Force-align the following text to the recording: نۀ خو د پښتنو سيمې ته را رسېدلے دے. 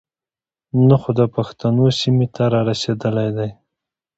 نۀ 0.87 0.95
خو 1.01 1.11
د 1.19 1.21
پښتنو 1.35 1.85
سيمې 1.99 2.27
ته 2.35 2.43
را 2.53 2.61
رسېدلے 2.69 3.27
دے. 3.37 3.49